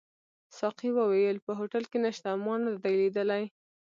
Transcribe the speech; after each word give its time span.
ساقي 0.59 0.89
وویل: 0.97 1.37
په 1.45 1.51
هوټل 1.59 1.83
کي 1.91 1.97
نشته، 2.05 2.29
ما 2.43 2.53
نه 2.65 2.71
دي 2.83 2.93
لیدلي. 3.01 3.43